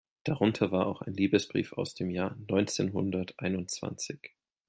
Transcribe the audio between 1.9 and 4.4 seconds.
dem Jahr neunzehnhunderteinundzwanzig.